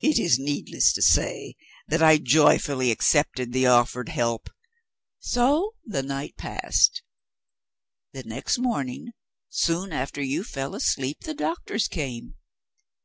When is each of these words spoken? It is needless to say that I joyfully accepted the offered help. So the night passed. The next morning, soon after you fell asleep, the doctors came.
It 0.00 0.18
is 0.18 0.40
needless 0.40 0.92
to 0.94 1.00
say 1.00 1.54
that 1.86 2.02
I 2.02 2.18
joyfully 2.18 2.90
accepted 2.90 3.52
the 3.52 3.64
offered 3.68 4.08
help. 4.08 4.50
So 5.20 5.76
the 5.84 6.02
night 6.02 6.36
passed. 6.36 7.04
The 8.12 8.24
next 8.24 8.58
morning, 8.58 9.12
soon 9.48 9.92
after 9.92 10.20
you 10.20 10.42
fell 10.42 10.74
asleep, 10.74 11.20
the 11.20 11.32
doctors 11.34 11.86
came. 11.86 12.34